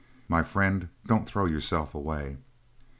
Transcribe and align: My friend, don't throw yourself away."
My 0.27 0.41
friend, 0.41 0.89
don't 1.05 1.27
throw 1.27 1.45
yourself 1.45 1.93
away." 1.93 2.37